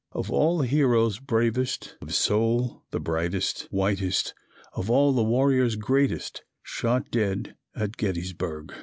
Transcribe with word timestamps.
Of 0.13 0.31
all 0.31 0.57
the 0.57 0.65
heroes 0.65 1.19
bravest, 1.19 1.95
Of 2.01 2.15
soul 2.15 2.81
the 2.89 2.99
brightest, 2.99 3.67
whitest, 3.69 4.33
Of 4.73 4.89
all 4.89 5.11
the 5.13 5.21
warriors 5.23 5.75
greatest, 5.75 6.41
Shot 6.63 7.11
dead 7.11 7.55
at 7.75 7.97
Gettysburg. 7.97 8.73